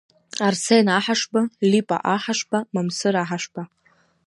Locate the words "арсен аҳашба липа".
0.47-1.97